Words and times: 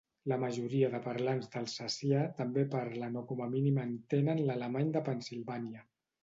La 0.31 0.35
majoria 0.43 0.87
de 0.93 1.01
parlants 1.07 1.51
d'alsacià 1.55 2.21
també 2.39 2.63
parlen 2.77 3.19
o 3.21 3.23
com 3.33 3.45
a 3.45 3.49
mínim 3.53 3.79
entenen 3.83 4.43
l'alemany 4.49 4.91
de 4.97 5.05
Pennsylvania. 5.13 5.87